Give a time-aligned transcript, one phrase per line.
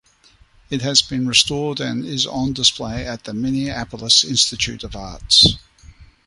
[0.71, 5.57] It has been restored and is on display at the Minneapolis Institute of Arts.